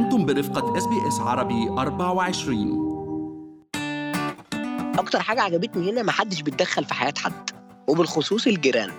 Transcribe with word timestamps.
أنتم 0.00 0.24
برفقة 0.26 0.78
إس 0.78 0.86
بي 0.86 1.08
إس 1.08 1.20
عربي 1.20 1.68
24 1.68 2.90
أكتر 4.98 5.20
حاجة 5.20 5.42
عجبتني 5.42 5.92
هنا 5.92 6.02
ما 6.02 6.12
حدش 6.12 6.42
بيتدخل 6.42 6.84
في 6.84 6.94
حياة 6.94 7.14
حد 7.18 7.50
وبالخصوص 7.88 8.46
الجيران. 8.46 8.90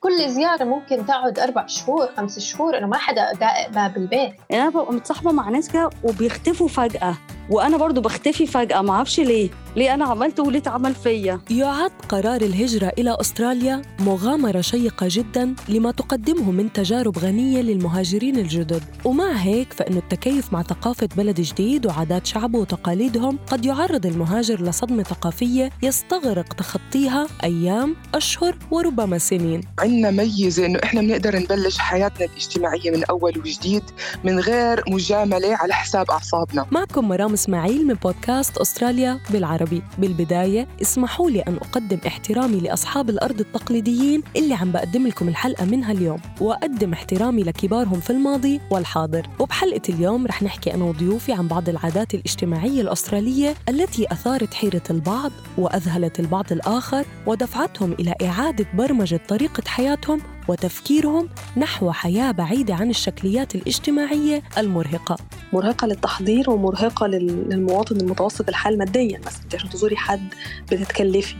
كل 0.00 0.28
زيارة 0.30 0.64
ممكن 0.64 1.06
تقعد 1.06 1.38
أربع 1.38 1.66
شهور 1.66 2.08
خمس 2.16 2.38
شهور 2.38 2.78
أنا 2.78 2.86
ما 2.86 2.96
حدا 2.96 3.32
داق 3.32 3.68
باب 3.70 3.96
البيت. 3.96 4.32
أنا 4.52 4.68
ببقى 4.68 4.92
متصاحبة 4.92 5.32
مع 5.32 5.48
ناس 5.48 5.68
كده 5.68 5.90
وبيختفوا 6.04 6.68
فجأة. 6.68 7.16
وأنا 7.50 7.76
برضو 7.76 8.00
بختفي 8.00 8.46
فجأة 8.46 8.82
ما 8.82 8.92
أعرفش 8.92 9.20
ليه. 9.20 9.50
ليه 9.76 9.94
أنا 9.94 10.04
عملت 10.04 10.40
وليه 10.40 10.58
اتعمل 10.58 10.94
فيا؟ 10.94 11.40
يعد 11.50 11.90
قرار 12.08 12.40
الهجرة 12.40 12.92
إلى 12.98 13.16
أستراليا 13.20 13.82
مغامرة 14.00 14.60
شيقة 14.60 15.06
جدا 15.10 15.54
لما 15.68 15.90
تقدمه 15.90 16.50
من 16.50 16.72
تجارب 16.72 17.18
غنية 17.18 17.62
للمهاجرين 17.62 18.36
الجدد. 18.38 18.82
ومع 19.04 19.32
هيك 19.32 19.72
فإنه 19.72 19.98
التكيف 19.98 20.52
مع 20.52 20.62
ثقافة 20.62 21.08
بلد 21.16 21.40
جديد 21.40 21.86
وعادات 21.86 22.26
شعبه 22.26 22.58
وتقاليدهم 22.58 23.38
قد 23.46 23.64
يعرض 23.64 24.06
المهاجر 24.06 24.62
لصدمة 24.62 25.02
ثقافية 25.02 25.70
يستغرق 25.82 26.52
تخطيها 26.52 27.26
أيام 27.44 27.96
أشهر 28.14 28.56
وربما 28.70 29.18
سنين. 29.18 29.60
عندنا 29.78 30.10
ميزة 30.10 30.66
إنه 30.66 30.78
إحنا 30.84 31.00
بنقدر 31.00 31.36
نبلش 31.38 31.78
حياتنا 31.78 32.26
الاجتماعية 32.26 32.90
من 32.90 33.04
أول 33.04 33.38
وجديد 33.38 33.82
من 34.24 34.38
غير 34.40 34.82
مجاملة 34.88 35.56
على 35.56 35.74
حساب 35.74 36.10
أعصابنا. 36.10 36.66
معكم 36.70 37.08
مرام 37.08 37.31
إسماعيل 37.32 37.86
من 37.86 37.94
بودكاست 37.94 38.58
أستراليا 38.58 39.20
بالعربي. 39.30 39.82
بالبداية 39.98 40.68
اسمحوا 40.82 41.30
لي 41.30 41.40
أن 41.40 41.56
أقدم 41.56 41.98
احترامي 42.06 42.60
لأصحاب 42.60 43.10
الأرض 43.10 43.40
التقليديين 43.40 44.22
اللي 44.36 44.54
عم 44.54 44.72
بقدم 44.72 45.06
لكم 45.06 45.28
الحلقة 45.28 45.64
منها 45.64 45.92
اليوم 45.92 46.20
وأقدم 46.40 46.92
احترامي 46.92 47.42
لكبارهم 47.42 48.00
في 48.00 48.10
الماضي 48.10 48.60
والحاضر. 48.70 49.26
وبحلقة 49.38 49.82
اليوم 49.88 50.26
رح 50.26 50.42
نحكي 50.42 50.74
أنا 50.74 50.84
وضيوفي 50.84 51.32
عن 51.32 51.48
بعض 51.48 51.68
العادات 51.68 52.14
الاجتماعية 52.14 52.80
الأسترالية 52.80 53.54
التي 53.68 54.12
أثارت 54.12 54.54
حيرة 54.54 54.82
البعض 54.90 55.30
وأذهلت 55.58 56.20
البعض 56.20 56.52
الآخر 56.52 57.04
ودفعتهم 57.26 57.92
إلى 57.92 58.14
إعادة 58.22 58.66
برمجة 58.74 59.20
طريقة 59.28 59.62
حياتهم 59.66 60.20
وتفكيرهم 60.48 61.28
نحو 61.56 61.92
حياة 61.92 62.30
بعيدة 62.30 62.74
عن 62.74 62.90
الشكليات 62.90 63.54
الاجتماعية 63.54 64.42
المرهقة. 64.58 65.16
مرهقة 65.52 65.86
للتحضير 65.86 66.50
ومرهقة 66.50 67.06
لل- 67.06 67.48
للمواطن 67.48 67.96
المتوسط 67.96 68.48
الحال 68.48 68.78
ماديا 68.78 69.18
مثلا. 69.26 69.42
انت 69.44 69.54
عشان 69.54 69.70
تزوري 69.70 69.96
حد 69.96 70.28
بتتكلفي. 70.72 71.34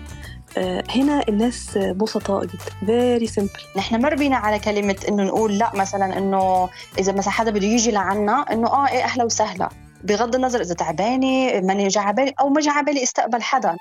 آه، 0.58 0.84
هنا 0.90 1.22
الناس 1.28 1.78
بسطاء 1.78 2.44
جدا. 2.44 2.86
فيري 2.86 3.26
سمبل 3.26 3.50
نحن 3.76 4.00
ما 4.02 4.08
ربينا 4.08 4.36
على 4.36 4.58
كلمة 4.58 4.96
إنه 5.08 5.22
نقول 5.22 5.58
لا 5.58 5.70
مثلا 5.74 6.18
إنه 6.18 6.68
إذا 6.98 7.12
مثلا 7.12 7.30
حدا 7.32 7.50
بده 7.50 7.66
يجي 7.66 7.90
لعنا 7.90 8.44
إنه 8.52 8.68
آه 8.68 8.88
إيه 8.88 9.04
أهلا 9.04 9.24
وسهلا. 9.24 9.68
بغض 10.04 10.34
النظر 10.34 10.60
إذا 10.60 10.74
تعبانة 10.74 11.60
ماني 11.60 11.88
جا 11.88 12.00
على 12.00 12.16
بالي 12.16 12.32
أو 12.40 12.48
ما 12.48 12.60
جا 12.60 12.70
على 12.70 12.86
بالي 12.86 13.02
استقبل 13.02 13.42
حدا. 13.42 13.76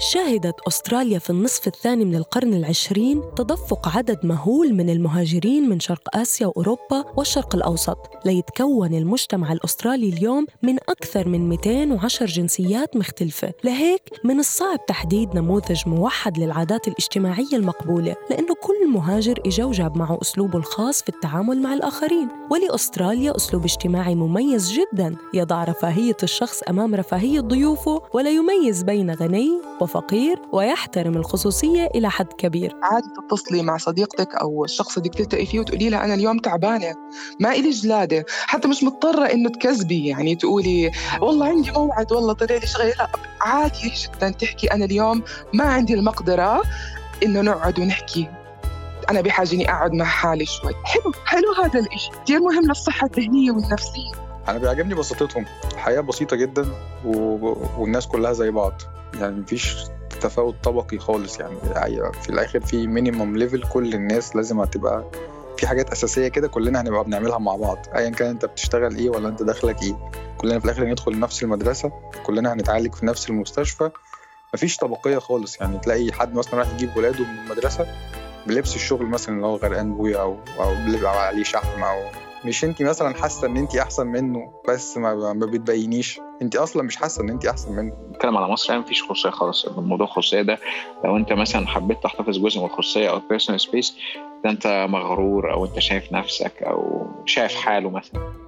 شهدت 0.00 0.60
أستراليا 0.68 1.18
في 1.18 1.30
النصف 1.30 1.66
الثاني 1.66 2.04
من 2.04 2.14
القرن 2.14 2.54
العشرين 2.54 3.22
تدفق 3.36 3.96
عدد 3.96 4.26
مهول 4.26 4.74
من 4.74 4.90
المهاجرين 4.90 5.68
من 5.68 5.80
شرق 5.80 6.16
آسيا 6.16 6.46
وأوروبا 6.46 7.04
والشرق 7.16 7.54
الأوسط 7.54 7.98
ليتكون 8.24 8.94
المجتمع 8.94 9.52
الأسترالي 9.52 10.08
اليوم 10.08 10.46
من 10.62 10.76
أكثر 10.88 11.28
من 11.28 11.48
210 11.48 12.26
جنسيات 12.26 12.96
مختلفة. 12.96 13.52
لهيك 13.64 14.02
من 14.24 14.38
الصعب 14.38 14.86
تحديد 14.86 15.34
نموذج 15.34 15.88
موحد 15.88 16.38
للعادات 16.38 16.88
الاجتماعية 16.88 17.54
المقبولة 17.56 18.16
لأنه 18.30 18.54
كل 18.62 18.90
مهاجر 18.92 19.40
إجا 19.46 19.64
وجاب 19.64 19.96
معه 19.96 20.18
أسلوبه 20.22 20.58
الخاص 20.58 21.02
في 21.02 21.08
التعامل 21.08 21.62
مع 21.62 21.74
الآخرين. 21.74 22.28
ولأستراليا 22.50 23.36
أسلوب 23.36 23.64
اجتماعي 23.64 24.14
مميز 24.14 24.72
جدا 24.72 25.16
يضع 25.34 25.64
رفاهية 25.64 26.16
الشخص 26.22 26.62
أمام 26.62 26.94
رفاهية 26.94 27.40
ضيوفه 27.40 28.02
ولا 28.14 28.30
يميز 28.30 28.82
بين 28.82 29.10
غني 29.10 29.50
وفقير 29.90 30.42
ويحترم 30.52 31.16
الخصوصية 31.16 31.86
إلى 31.94 32.10
حد 32.10 32.26
كبير. 32.26 32.76
عادي 32.82 33.08
تتصلي 33.16 33.62
مع 33.62 33.76
صديقتك 33.76 34.34
أو 34.34 34.64
الشخص 34.64 34.96
اللي 34.96 35.08
تلتقي 35.08 35.46
فيه 35.46 35.60
وتقولي 35.60 35.88
لها 35.88 36.04
أنا 36.04 36.14
اليوم 36.14 36.38
تعبانة 36.38 36.94
ما 37.40 37.52
إلي 37.52 37.70
جلادة 37.70 38.24
حتى 38.46 38.68
مش 38.68 38.82
مضطرة 38.84 39.24
إنه 39.24 39.50
تكذبي 39.50 40.06
يعني 40.06 40.34
تقولي 40.34 40.90
والله 41.20 41.46
عندي 41.46 41.70
موعد 41.70 42.12
والله 42.12 42.32
طلع 42.32 42.56
لي 42.56 42.66
شغلة 42.66 42.88
لا 42.88 43.08
عادي 43.40 43.92
جدا 43.96 44.30
تحكي 44.30 44.66
أنا 44.66 44.84
اليوم 44.84 45.22
ما 45.54 45.64
عندي 45.64 45.94
المقدرة 45.94 46.62
إنه 47.22 47.40
نقعد 47.40 47.80
ونحكي. 47.80 48.28
أنا 49.10 49.20
بحاجة 49.20 49.54
إني 49.54 49.70
أقعد 49.70 49.92
مع 49.92 50.04
حالي 50.04 50.46
شوي. 50.46 50.72
حلو 50.84 51.12
حلو 51.24 51.64
هذا 51.64 51.80
الإشي 51.80 52.10
كثير 52.24 52.40
مهم 52.40 52.64
للصحة 52.68 53.06
الذهنية 53.06 53.50
والنفسية. 53.50 54.29
أنا 54.48 54.58
بيعجبني 54.58 54.94
بساطتهم. 54.94 55.44
الحياة 55.72 56.00
بسيطة 56.00 56.36
جدا 56.36 56.66
و... 57.04 57.18
والناس 57.78 58.06
كلها 58.06 58.32
زي 58.32 58.50
بعض. 58.50 58.72
يعني 59.20 59.40
مفيش 59.40 59.76
تفاوت 60.20 60.54
طبقي 60.62 60.98
خالص 60.98 61.40
يعني. 61.40 61.56
يعني 61.74 62.12
في 62.12 62.30
الآخر 62.30 62.60
في 62.60 62.86
minimum 62.86 63.36
level 63.36 63.62
كل 63.62 63.94
الناس 63.94 64.36
لازم 64.36 64.60
هتبقى 64.60 65.04
في 65.56 65.66
حاجات 65.66 65.90
أساسية 65.90 66.28
كده 66.28 66.48
كلنا 66.48 66.80
هنبقى 66.80 67.04
بنعملها 67.04 67.38
مع 67.38 67.56
بعض. 67.56 67.78
ايا 67.94 68.10
كان 68.10 68.28
أنت 68.28 68.44
بتشتغل 68.44 68.96
إيه 68.96 69.10
ولا 69.10 69.28
أنت 69.28 69.42
داخلك 69.42 69.82
إيه. 69.82 70.10
كلنا 70.38 70.58
في 70.58 70.64
الآخر 70.64 70.84
هندخل 70.84 71.18
نفس 71.18 71.42
المدرسة. 71.42 71.92
كلنا 72.22 72.52
هنتعالج 72.52 72.94
في 72.94 73.06
نفس 73.06 73.30
المستشفى. 73.30 73.90
مفيش 74.54 74.76
طبقية 74.76 75.18
خالص 75.18 75.60
يعني. 75.60 75.78
تلاقي 75.78 76.12
حد 76.12 76.34
مثلا 76.34 76.54
رايح 76.54 76.72
يجيب 76.74 76.96
ولاده 76.96 77.24
من 77.24 77.38
المدرسة 77.44 77.86
بلبس 78.46 78.74
الشغل 78.76 79.06
مثلا 79.06 79.34
اللي 79.34 79.46
هو 79.46 79.56
غرقان 79.56 79.94
بويا 79.94 80.18
أو 80.20 80.36
أو 80.60 81.06
عليه 81.06 81.44
شحم 81.44 81.82
أو 81.82 82.02
مش 82.44 82.64
انت 82.64 82.82
مثلا 82.82 83.14
حاسة 83.14 83.46
إن 83.46 83.56
انت 83.56 83.76
أحسن 83.76 84.06
منه 84.06 84.52
بس 84.68 84.96
ما, 84.96 85.32
ما 85.32 85.46
بتبينيش؟ 85.46 86.20
انت 86.42 86.56
أصلا 86.56 86.82
مش 86.82 86.96
حاسة 86.96 87.22
إن 87.22 87.30
انت 87.30 87.46
أحسن 87.46 87.72
منه؟ 87.72 87.92
نتكلم 88.10 88.36
على 88.36 88.52
مصر 88.52 88.70
يعني 88.72 88.84
مفيش 88.84 89.02
خصوصية 89.02 89.30
خالص. 89.30 89.64
الموضوع 89.64 90.06
الخصوصيه 90.06 90.42
ده 90.42 90.58
لو 91.04 91.16
انت 91.16 91.32
مثلا 91.32 91.66
حبيت 91.66 92.02
تحتفظ 92.02 92.38
جزء 92.38 92.58
من 92.58 92.64
الخصوصية 92.64 93.10
أو 93.10 93.16
ال 93.16 93.21
personal 93.21 93.60
space 93.60 93.96
ده 94.44 94.50
انت 94.50 94.86
مغرور 94.90 95.52
أو 95.52 95.64
انت 95.64 95.78
شايف 95.78 96.12
نفسك 96.12 96.62
أو 96.62 97.06
شايف 97.26 97.54
حاله 97.54 97.90
مثلا. 97.90 98.40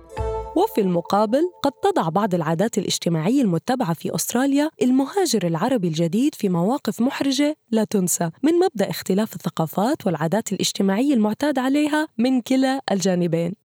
وفي 0.56 0.80
المقابل 0.80 1.42
قد 1.62 1.72
تضع 1.72 2.08
بعض 2.08 2.34
العادات 2.34 2.78
الاجتماعية 2.78 3.42
المتبعة 3.42 3.94
في 3.94 4.14
أستراليا 4.14 4.70
المهاجر 4.82 5.46
العربي 5.46 5.88
الجديد 5.88 6.34
في 6.34 6.48
مواقف 6.48 7.00
محرجة 7.00 7.56
لا 7.70 7.84
تنسى 7.84 8.30
من 8.42 8.52
مبدأ 8.52 8.90
اختلاف 8.90 9.34
الثقافات 9.34 10.06
والعادات 10.06 10.52
الاجتماعية 10.52 11.14
المعتاد 11.14 11.58
عليها 11.58 12.08
من 12.18 12.40
كلا 12.40 12.80
الجانبين. 12.90 13.61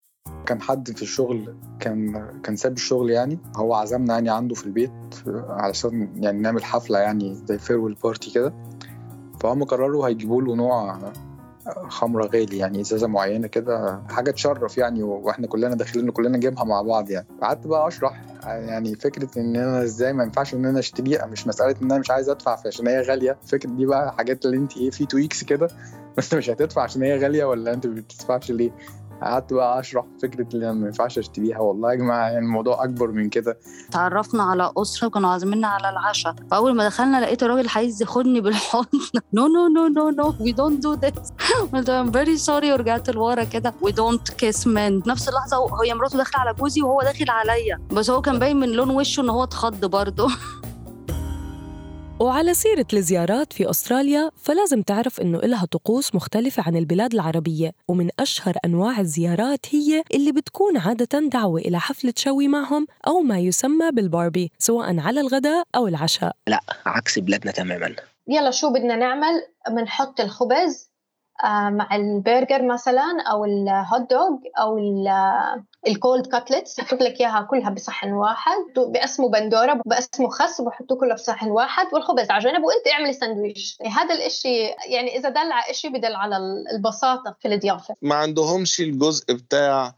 كان 0.52 0.62
حد 0.62 0.96
في 0.96 1.02
الشغل 1.02 1.54
كان 1.80 2.26
كان 2.42 2.56
ساب 2.56 2.72
الشغل 2.72 3.10
يعني. 3.10 3.38
هو 3.56 3.74
عزمنا 3.74 4.14
يعني 4.14 4.30
عنده 4.30 4.54
في 4.54 4.66
البيت 4.66 4.90
علشان 5.48 6.08
يعني 6.16 6.38
نعمل 6.38 6.64
حفلة 6.64 6.98
يعني 6.98 7.34
زي 7.34 7.58
farewell 7.58 7.94
party 8.04 8.30
كده. 8.30 8.54
فهم 9.40 9.64
قرروا 9.64 10.08
هيجيبوا 10.08 10.42
له 10.42 10.54
نوع 10.54 10.98
خمرة 11.88 12.26
غالي 12.26 12.58
يعني 12.58 12.80
إزازة 12.80 13.06
معينة 13.06 13.46
كده 13.46 14.02
حاجة 14.08 14.30
تشرف 14.30 14.78
يعني 14.78 15.02
وإحنا 15.02 15.46
كلنا 15.46 15.74
داخلين 15.74 16.10
كلنا 16.10 16.36
نجيبها 16.36 16.64
مع 16.64 16.82
بعض 16.82 17.10
يعني. 17.10 17.26
قعدت 17.42 17.66
بقى 17.66 17.88
أشرح 17.88 18.22
يعني 18.44 18.94
فكرة 18.94 19.40
إن 19.40 19.56
أنا 19.56 19.82
إزاي 19.82 20.12
ما 20.12 20.24
ينفعش 20.24 20.54
إن 20.54 20.64
أنا 20.66 20.78
أشتريها 20.78 21.26
مش 21.26 21.46
مسألة 21.46 21.74
إن 21.82 21.90
أنا 21.90 21.98
مش 21.98 22.10
عايز 22.10 22.28
أدفع 22.28 22.58
عشان 22.66 22.88
هي 22.88 23.00
غالية. 23.00 23.38
الفكرة 23.42 23.70
دي 23.70 23.86
بقى 23.86 24.12
حاجات 24.12 24.44
اللي 24.46 24.56
أنت 24.56 24.76
إيه 24.76 24.90
في 24.90 25.06
تويكس 25.06 25.44
كده 25.44 25.68
بس 26.18 26.34
مش 26.34 26.50
هتدفع 26.50 26.82
عشان 26.82 27.02
هي 27.02 27.18
غالية 27.18 27.44
ولا 27.44 27.72
أنت 27.72 27.86
ما 27.86 27.94
بتدفعش 27.94 28.50
ليه؟ 28.50 28.70
قعدت 29.22 29.52
بقى 29.52 29.80
أشرح 29.80 30.04
فكرة 30.22 30.46
اللي 30.54 30.72
ما 30.72 30.86
ينفعش 30.86 31.18
أشتريها. 31.18 31.58
والله 31.58 31.90
يا 31.90 31.96
جماعة 31.96 32.28
يعني 32.28 32.38
الموضوع 32.46 32.84
أكبر 32.84 33.10
من 33.10 33.28
كده. 33.28 33.58
تعرفنا 33.90 34.42
على 34.42 34.72
أسرة 34.76 35.06
وكانوا 35.06 35.30
عازميننا 35.30 35.68
على 35.68 35.90
العشاء. 35.90 36.34
فأول 36.50 36.74
ما 36.74 36.84
دخلنا 36.84 37.20
لقيت 37.20 37.42
الراجل 37.42 37.68
عايز 37.76 38.02
ياخدني 38.02 38.40
بالحضن. 38.40 38.98
no 39.32 39.46
no 39.46 39.68
no 39.68 39.88
no 39.88 40.10
no 40.10 40.34
we 40.40 40.52
don't 40.52 40.82
do 40.82 40.92
this 40.92 41.32
قلت 41.72 41.90
I'm 41.90 42.12
very 42.12 42.36
sorry 42.36 42.72
ورجعت 42.72 43.10
لورا 43.10 43.44
كده. 43.44 43.74
we 43.82 43.92
don't 43.92 44.30
kiss 44.30 44.66
man 44.66 45.02
نفس 45.06 45.28
اللحظة 45.28 45.84
هي 45.84 45.94
مراته 45.94 46.18
داخلة 46.18 46.40
على 46.40 46.54
جوزي 46.54 46.82
وهو 46.82 47.02
داخل 47.02 47.30
عليا. 47.30 47.78
بس 47.92 48.10
هو 48.10 48.20
كان 48.20 48.38
باين 48.38 48.60
من 48.60 48.68
لون 48.68 48.90
وشه 48.90 49.20
إن 49.20 49.30
هو 49.30 49.42
اتخض 49.42 49.84
برضه. 49.84 50.28
وعلى 52.22 52.54
سيرة 52.54 52.86
الزيارات 52.92 53.52
في 53.52 53.70
أستراليا 53.70 54.30
فلازم 54.36 54.82
تعرف 54.82 55.20
إنه 55.20 55.38
إلها 55.38 55.66
طقوس 55.66 56.14
مختلفة 56.14 56.62
عن 56.66 56.76
البلاد 56.76 57.14
العربية 57.14 57.72
ومن 57.88 58.08
أشهر 58.20 58.54
أنواع 58.64 59.00
الزيارات 59.00 59.66
هي 59.70 60.02
اللي 60.14 60.32
بتكون 60.32 60.76
عادة 60.76 61.18
دعوة 61.20 61.60
إلى 61.60 61.80
حفلة 61.80 62.12
شوي 62.16 62.48
معهم 62.48 62.86
أو 63.06 63.20
ما 63.20 63.38
يسمى 63.38 63.90
بالباربي 63.90 64.52
سواء 64.58 65.00
على 65.00 65.20
الغداء 65.20 65.64
أو 65.74 65.86
العشاء. 65.86 66.36
لا 66.46 66.60
عكس 66.86 67.18
بلادنا 67.18 67.52
تماما. 67.52 67.96
يلا 68.28 68.50
شو 68.50 68.72
بدنا 68.72 68.96
نعمل؟ 68.96 69.42
بنحط 69.70 70.20
الخبز 70.20 70.91
مع 71.44 71.88
البرجر 71.96 72.62
مثلا 72.62 73.22
أو 73.30 73.44
الهوت 73.44 74.10
دوغ 74.10 74.38
أو 74.58 74.78
ال 75.88 75.96
cold 75.96 76.26
cutlets 76.26 76.80
بحط 76.80 77.02
لك 77.02 77.20
إياها 77.20 77.46
كلها 77.50 77.70
بصحن 77.70 78.12
واحد 78.12 78.58
بقسموا 78.76 79.30
بندورة 79.30 79.80
بقسموا 79.86 80.30
خس 80.30 80.60
وبحطوه 80.60 80.98
كله 80.98 81.14
في 81.14 81.22
صحن 81.22 81.50
واحد 81.50 81.86
والخبز 81.92 82.30
على 82.30 82.44
جنب 82.44 82.64
وإنت 82.64 82.86
اعملي 82.92 83.12
ساندويش. 83.12 83.78
هذا 83.86 84.14
الإشي 84.14 84.62
يعني 84.88 85.18
إذا 85.18 85.28
دل 85.28 85.52
على 85.52 85.70
إشي 85.70 85.88
بدل 85.88 86.14
على 86.14 86.36
البساطة 86.72 87.36
في 87.40 87.48
الضيافة. 87.48 87.94
ما 88.02 88.14
عندهمش 88.14 88.80
الجزء 88.80 89.34
بتاع 89.34 89.94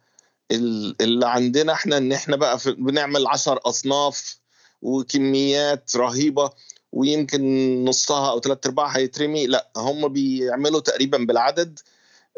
اللي 1.00 1.26
عندنا 1.28 1.72
إحنا 1.72 1.96
إن 1.96 2.12
إحنا 2.12 2.36
بقى 2.36 2.58
بنعمل 2.66 3.26
عشر 3.26 3.60
أصناف 3.66 4.38
وكميات 4.82 5.96
رهيبة. 5.96 6.50
ويمكن 6.94 7.84
نصها 7.84 8.30
أو 8.30 8.40
ثلاث 8.40 8.66
أرباعها 8.66 8.96
هيترمي. 8.98 9.46
لا 9.46 9.68
هم 9.76 10.08
بيعملوا 10.08 10.80
تقريبا 10.80 11.18
بالعدد 11.18 11.78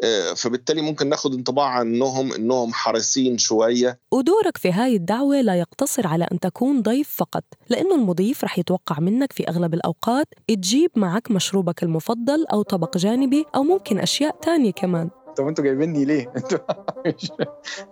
آه، 0.03 0.33
فبالتالي 0.33 0.81
ممكن 0.81 1.09
ناخد 1.09 1.33
انطباع 1.33 1.65
عنهم 1.65 2.33
إنهم 2.33 2.73
حريصين 2.73 3.37
شوية. 3.37 3.99
ودورك 4.11 4.57
في 4.57 4.71
هاي 4.71 4.95
الدعوة 4.95 5.41
لا 5.41 5.55
يقتصر 5.55 6.07
على 6.07 6.27
أن 6.31 6.39
تكون 6.39 6.81
ضيف 6.81 7.09
فقط 7.17 7.43
لأنه 7.69 7.95
المضيف 7.95 8.43
رح 8.43 8.59
يتوقع 8.59 8.99
منك 8.99 9.33
في 9.33 9.49
أغلب 9.49 9.73
الأوقات 9.73 10.27
تجيب 10.47 10.91
معك 10.95 11.31
مشروبك 11.31 11.83
المفضل 11.83 12.45
أو 12.53 12.61
طبق 12.61 12.97
جانبي 12.97 13.45
أو 13.55 13.63
ممكن 13.63 13.99
أشياء 13.99 14.35
تانية 14.41 14.71
كمان. 14.71 15.09
طب 15.37 15.47
أنتوا 15.47 15.63
جايبيني 15.63 16.05
ليه؟ 16.05 16.33
أنتوا 16.37 16.59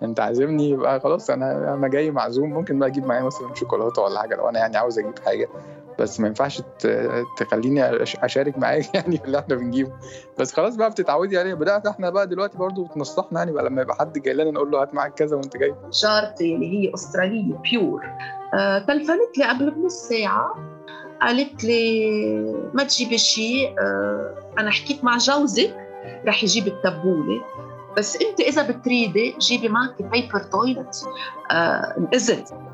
أنت 0.03 0.19
عازمني 0.19 0.69
يبقى 0.69 0.99
خلاص 0.99 1.29
أنا 1.29 1.73
أنا 1.73 1.87
جاي 1.87 2.11
معزوم. 2.11 2.49
ممكن 2.49 2.79
بقى 2.79 2.89
أجيب 2.89 3.05
معايا 3.05 3.23
مثلا 3.23 3.55
شوكولاتة 3.55 4.01
ولا 4.01 4.21
حاجة 4.21 4.35
لو 4.35 4.49
أنا 4.49 4.59
يعني 4.59 4.77
عاوز 4.77 4.99
أجيب 4.99 5.19
حاجة. 5.19 5.49
بس 5.99 6.19
ما 6.19 6.27
ينفعش 6.27 6.61
تخليني 7.37 8.03
أشارك 8.03 8.57
معاك 8.57 8.85
يعني 8.95 9.21
اللي 9.25 9.39
إحنا 9.39 9.55
بنجيبه. 9.55 9.91
بس 10.39 10.53
خلاص 10.53 10.75
بقى 10.75 10.89
بتتعودي 10.89 11.37
عليه 11.37 11.53
بدأت 11.53 11.87
إحنا 11.87 12.09
بقى 12.09 12.27
دلوقتي 12.27 12.57
برضو 12.57 12.83
بتنصحنا 12.83 13.39
يعني 13.39 13.51
بقى 13.51 13.63
لما 13.63 13.81
يبقى 13.81 13.95
حد 13.95 14.19
جاي 14.19 14.33
لنا 14.33 14.51
نقول 14.51 14.71
له 14.71 14.81
هات 14.81 14.93
معاك 14.93 15.13
كذا 15.13 15.35
وانت 15.35 15.57
جاي. 15.57 15.75
جارتي 16.03 16.55
اللي 16.55 16.67
هي 16.87 16.93
أسترالية 16.93 17.53
بيور 17.71 18.03
آه 18.53 18.79
تلفنت 18.79 19.37
لي 19.37 19.43
قبل 19.49 19.71
بنص 19.71 19.93
ساعه 20.09 20.55
قالت 21.21 21.63
لي 21.63 22.09
ما 22.73 22.83
تجيبي 22.83 23.17
شيء. 23.17 23.75
آه 23.79 24.35
أنا 24.59 24.71
حكيت 24.71 25.03
مع 25.03 25.17
جوزك 25.17 25.75
رح 26.25 26.43
يجيب 26.43 26.67
التبولة. 26.67 27.41
بس 27.97 28.17
انت 28.21 28.39
اذا 28.39 28.61
بتريدي 28.71 29.35
جيبي 29.39 29.69
معك 29.69 30.01
paper 30.01 30.39
toilet 30.39 31.05
آه 31.51 32.09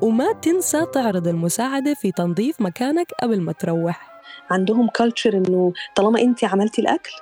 وما 0.00 0.32
تنسى 0.32 0.86
تعرض 0.92 1.28
المساعدة 1.28 1.94
في 1.94 2.12
تنظيف 2.12 2.60
مكانك 2.60 3.06
قبل 3.22 3.40
ما 3.40 3.52
تروح. 3.52 4.12
عندهم 4.50 4.88
culture 4.88 5.32
إنه 5.34 5.72
طالما 5.94 6.20
انت 6.20 6.44
عملتي 6.44 6.82
الأكل 6.82 7.12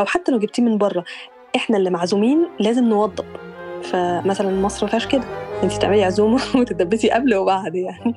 أو 0.00 0.04
حتى 0.04 0.32
لو 0.32 0.38
جبتيه 0.38 0.62
من 0.62 0.78
بره 0.78 1.04
إحنا 1.56 1.76
اللي 1.76 1.90
معزومين 1.90 2.48
لازم 2.60 2.84
نوضب. 2.84 3.24
فمثلا 3.82 4.60
مصر 4.60 4.84
ما 4.86 4.90
فيهاش 4.90 5.06
كده. 5.06 5.24
انت 5.62 5.72
تعملي 5.72 6.04
عزومة 6.04 6.42
وتدبسي 6.60 7.10
قبل 7.10 7.34
وبعد 7.34 7.74
يعني. 7.74 8.14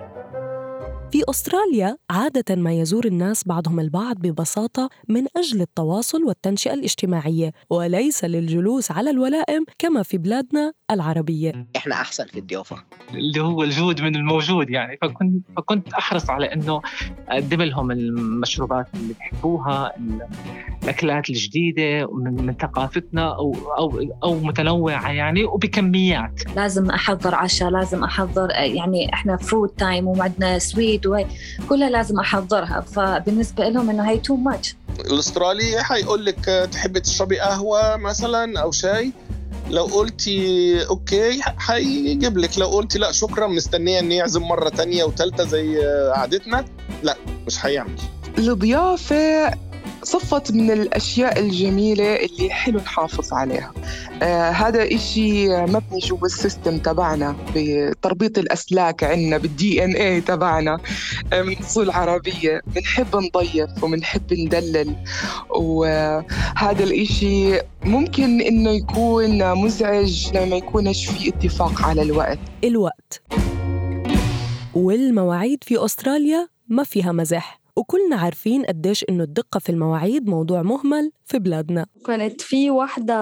في 1.15 1.23
أستراليا 1.29 1.97
عادة 2.09 2.56
ما 2.56 2.73
يزور 2.73 3.06
الناس 3.06 3.44
بعضهم 3.47 3.79
البعض 3.79 4.15
ببساطة 4.15 4.89
من 5.09 5.25
أجل 5.38 5.62
التواصل 5.62 6.23
والتنشئة 6.23 6.73
الاجتماعية 6.73 7.51
وليس 7.69 8.25
للجلوس 8.25 8.91
على 8.91 9.09
الولائم 9.09 9.65
كما 9.79 10.03
في 10.03 10.17
بلادنا 10.17 10.73
العربية. 10.91 11.67
إحنا 11.75 11.95
أحسن 11.95 12.25
في 12.25 12.39
الضيافة. 12.39 12.83
اللي 13.13 13.41
هو 13.41 13.63
الجود 13.63 14.01
من 14.01 14.15
الموجود 14.15 14.69
يعني. 14.69 14.97
فكنت 15.01 15.44
فكنت 15.57 15.94
أحرص 15.94 16.29
على 16.29 16.53
إنه 16.53 16.81
أقدم 17.29 17.61
لهم 17.61 17.91
المشروبات 17.91 18.88
اللي 18.95 19.13
بحبوها 19.13 19.91
الأكلات 20.83 21.29
الجديدة 21.29 22.07
من, 22.13 22.45
من 22.45 22.53
ثقافتنا 22.53 23.35
أو 23.35 23.56
أو 23.77 24.01
أو 24.23 24.39
متنوعة 24.39 25.11
يعني 25.11 25.44
وبكميات. 25.44 26.56
لازم 26.56 26.89
أحضر 26.89 27.35
عشاء 27.35 27.69
لازم 27.69 28.03
أحضر 28.03 28.50
يعني 28.50 29.13
إحنا 29.13 29.38
food 29.38 29.69
time 29.69 30.07
وعندنا 30.07 30.59
sweet 30.59 31.05
وهي 31.07 31.25
كلها 31.69 31.90
لازم 31.90 32.19
أحضرها. 32.19 32.81
فبالنسبة 32.81 33.69
لهم 33.69 33.90
إنه 33.90 34.10
هي 34.10 34.18
too 34.18 34.36
much 34.36 34.75
الأسترالي 35.00 35.84
حيقول 35.84 36.25
لك 36.25 36.69
تحبي 36.72 37.00
تشربي 37.00 37.40
قهوة 37.40 37.98
مثلا 37.98 38.60
أو 38.60 38.72
شاي؟ 38.72 39.12
لو 39.69 39.84
قلتي 39.84 40.88
okay 40.89 41.42
حيجيب 41.42 42.38
لك. 42.38 42.60
لو 42.60 42.68
قلتي 42.68 43.00
لا 43.00 43.12
شكرا 43.12 43.48
مستنية 43.48 44.00
ان 44.00 44.12
يعزم 44.12 44.42
مرة 44.42 44.69
تانية 44.69 45.04
وثالثه 45.04 45.44
زي 45.44 45.86
عادتنا. 46.16 46.66
لا 47.04 47.18
مش 47.48 47.66
هيعمل 47.66 47.96
الضيافه 48.38 49.54
صفت 50.06 50.52
من 50.52 50.72
الأشياء 50.72 51.40
الجميلة 51.40 52.16
اللي 52.16 52.50
حلو 52.50 52.80
نحافظ 52.80 53.34
عليها. 53.34 53.74
آه 54.22 54.50
هذا 54.50 54.96
إشي 54.96 55.48
مبني 55.50 56.00
جوا 56.00 56.25
ال 56.25 56.33
system 56.33 56.77
تبعنا 56.78 57.36
بتربيط 57.56 58.38
الأسلاك 58.38 59.04
عنا 59.04 59.38
بال 59.38 59.83
DNA 59.83 60.19
تبعنا 60.19 60.80
آه 61.34 61.42
من 61.42 61.57
أصول 61.57 61.90
عربية. 61.90 62.62
بنحب 62.68 63.16
نضيف 63.16 63.84
وبنحب 63.84 64.34
ندلل. 64.34 64.96
وهذا 65.50 66.84
الإشي 66.84 67.60
ممكن 67.84 68.42
إنه 68.42 68.72
يكون 68.72 69.54
مزعج 69.54 70.31
لما 70.36 70.56
يكونش 70.56 71.06
في 71.06 71.30
اتفاق 71.30 71.81
على 71.81 72.02
الوقت. 72.02 72.40
الوقت. 72.63 73.22
والمواعيد 74.74 75.63
في 75.63 75.86
أستراليا 75.86 76.48
ما 76.68 76.84
فيها 76.84 77.12
مزح. 77.12 77.64
وكلنا 77.77 78.16
عارفين 78.16 78.66
قديش 78.66 79.06
إنه 79.10 79.24
الدقة 79.24 79.60
في 79.60 79.69
المواعيد 79.69 80.30
موضوع 80.30 80.62
مهمل 80.62 81.12
في 81.25 81.39
بلادنا. 81.39 81.86
كانت 82.06 82.42
في 82.42 82.69
واحدة 82.69 83.16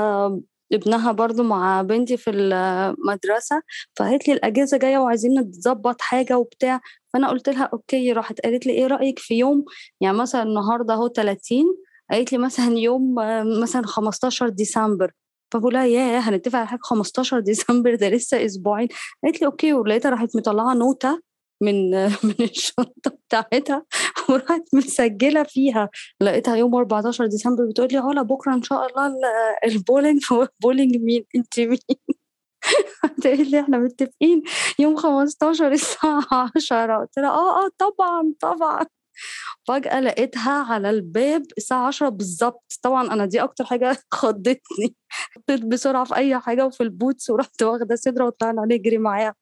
ابنها 0.74 1.12
برضو 1.12 1.44
مع 1.44 1.82
بنتي 1.82 2.18
في 2.18 2.30
المدرسة 2.30 3.62
فقالت 3.96 4.28
لي 4.28 4.34
الأجازة 4.34 4.78
جاية 4.78 4.98
وعايزين 4.98 5.40
نتظبط 5.40 6.02
حاجة 6.02 6.38
وبتاع. 6.38 6.82
فأنا 7.14 7.30
قلت 7.30 7.50
لها 7.50 7.70
أوكي 7.74 8.12
راحت 8.14 8.42
قالت 8.42 8.66
لي 8.66 8.74
إيه 8.74 8.88
رأيك 8.88 9.20
في 9.20 9.34
يوم؟ 9.34 9.66
يعني 10.02 10.18
مثلا 10.18 10.44
النهاردة 10.44 10.94
هو 10.94 11.08
30 11.08 11.64
قالت 12.12 12.32
لي 12.32 12.38
مثلا 12.38 12.78
يوم 12.78 13.16
مثلا 13.62 13.86
15 13.86 14.50
ديسمبر. 14.50 15.12
فبقول 15.52 15.74
لها 15.74 15.86
ياه 15.86 16.20
هنتفق 16.20 16.60
على 16.60 16.68
حاجة 16.68 16.80
15 16.84 17.40
ديسمبر؟ 17.40 17.96
ده 17.96 18.10
لسه 18.10 18.46
أسبوعين. 18.46 18.88
قالت 19.24 19.42
لي 19.42 19.48
okay 19.48 19.74
ولقيتها 19.74 20.10
راحت 20.10 20.36
مطلعة 20.36 20.74
نوتة 20.74 21.22
من 21.64 21.92
من 22.28 22.36
الشنطة 22.42 23.12
بتاعتها 23.28 23.86
وراحت 24.30 24.64
مسجلة 24.74 25.44
فيها. 25.44 25.90
لقيتها 26.22 26.56
يوم 26.56 26.76
14 26.76 27.26
ديسمبر 27.28 27.66
بتقول 27.70 27.88
لي 27.92 27.98
علا 27.98 28.22
بكرة 28.22 28.54
إن 28.54 28.64
شاء 28.64 28.88
الله 28.88 29.14
البولينج 29.68 30.22
هو 30.32 30.48
بولينج 30.64 30.98
مين؟ 30.98 31.26
أنت 31.36 31.60
مين؟ 31.60 31.78
تقول 33.22 33.52
لي 33.52 33.60
إحنا 33.60 33.78
متفقين 33.78 34.44
يوم 34.80 34.96
15 34.98 35.72
الساعة 35.72 36.22
10 36.58 36.98
قلت 37.00 37.18
لها 37.20 37.30
آه 37.30 37.66
آه 37.66 37.70
طبعا 37.78 38.34
طبعا. 38.40 38.86
فجأة 39.68 40.00
لقيتها 40.00 40.52
على 40.64 40.90
الباب 40.90 41.44
الساعة 41.58 41.88
10 41.88 42.10
بالظبط. 42.10 42.64
طبعا 42.84 43.14
أنا 43.14 43.26
دي 43.26 43.44
أكتر 43.44 43.66
حاجة 43.66 43.98
خضتني. 44.12 44.96
حطيت 45.10 45.66
بسرعة 45.66 46.04
في 46.06 46.16
أي 46.16 46.40
حاجة 46.40 46.66
وفي 46.66 46.84
ال 46.84 46.91
boots 46.91 47.30
ورحت 47.30 47.64
واخدة 47.64 47.96
صدرة 47.96 48.26
وطلعنا 48.26 48.62
نجري 48.72 48.98
معاها. 48.98 49.34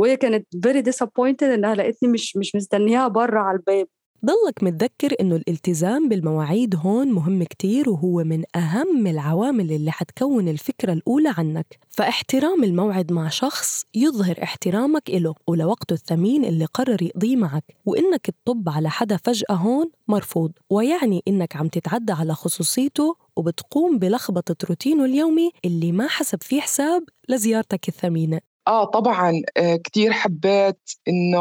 وهي 0.00 0.16
كانت 0.16 0.46
very 0.62 0.80
disappointed 0.80 1.46
إنها 1.46 1.74
لقيتني 1.74 2.08
مش 2.08 2.36
مش 2.36 2.56
مستنياها 2.56 3.08
بره 3.08 3.40
على 3.40 3.56
الباب. 3.58 3.86
ضلك 4.24 4.62
متذكر 4.62 5.14
إنه 5.20 5.36
الالتزام 5.36 6.08
بالمواعيد 6.08 6.76
هون 6.76 7.12
مهم 7.12 7.42
كتير 7.42 7.90
وهو 7.90 8.24
من 8.24 8.44
أهم 8.56 9.06
العوامل 9.06 9.72
اللي 9.72 9.90
حتكون 9.90 10.48
الفكرة 10.48 10.92
الأولى 10.92 11.34
عنك. 11.38 11.78
فاحترام 11.88 12.64
الموعد 12.64 13.12
مع 13.12 13.28
شخص 13.28 13.84
يظهر 13.94 14.42
احترامك 14.42 15.10
إله 15.10 15.34
ولوقته 15.46 15.94
الثمين 15.94 16.44
اللي 16.44 16.64
قرر 16.64 17.02
يقضيه 17.02 17.36
معك. 17.36 17.64
وإنك 17.86 18.26
تطب 18.26 18.68
على 18.68 18.90
حدا 18.90 19.16
فجأة 19.16 19.54
هون 19.54 19.90
مرفوض. 20.08 20.52
ويعني 20.70 21.22
إنك 21.28 21.56
عم 21.56 21.68
تتعدى 21.68 22.12
على 22.12 22.34
خصوصيته 22.34 23.16
وبتقوم 23.36 23.98
بلخبطة 23.98 24.66
روتينه 24.68 25.04
اليومي 25.04 25.50
اللي 25.64 25.92
ما 25.92 26.08
حسب 26.08 26.42
فيه 26.42 26.60
حساب 26.60 27.04
لزيارتك 27.28 27.88
الثمينة. 27.88 28.49
آه 28.70 28.84
طبعا 28.84 29.42
آه 29.56 29.76
كتير 29.76 30.12
حبيت 30.12 30.78
إنه 31.08 31.40